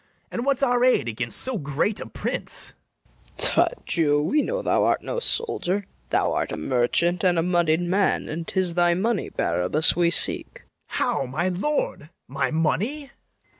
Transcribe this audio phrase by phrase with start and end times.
[0.31, 2.73] And what's our aid against so great a prince?
[3.37, 3.37] FIRST KNIGHT.
[3.37, 7.81] Tut, Jew, we know thou art no soldier: Thou art a merchant and a money'd
[7.81, 10.63] man, And 'tis thy money, Barabas, we seek.
[10.89, 10.97] BARABAS.
[10.97, 12.09] How, my lord!
[12.27, 13.11] my money!